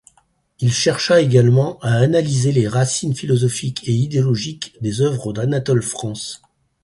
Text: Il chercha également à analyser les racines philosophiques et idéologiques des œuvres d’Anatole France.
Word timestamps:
Il 0.59 0.73
chercha 0.73 1.21
également 1.21 1.77
à 1.81 1.89
analyser 1.91 2.51
les 2.51 2.67
racines 2.67 3.13
philosophiques 3.13 3.87
et 3.87 3.91
idéologiques 3.91 4.75
des 4.81 5.01
œuvres 5.01 5.31
d’Anatole 5.31 5.83
France. 5.83 6.41